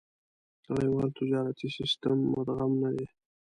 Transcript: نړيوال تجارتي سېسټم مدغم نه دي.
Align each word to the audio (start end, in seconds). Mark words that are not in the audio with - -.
نړيوال 0.69 1.09
تجارتي 1.19 1.67
سېسټم 1.77 2.17
مدغم 2.33 2.71
نه 2.83 2.89
دي. 2.95 3.05